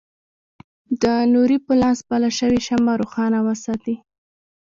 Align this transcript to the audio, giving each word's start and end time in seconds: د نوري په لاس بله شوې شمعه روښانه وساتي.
د 1.01 1.03
نوري 1.33 1.57
په 1.65 1.73
لاس 1.81 1.99
بله 2.09 2.29
شوې 2.37 2.59
شمعه 2.67 2.93
روښانه 3.01 3.39
وساتي. 3.47 3.95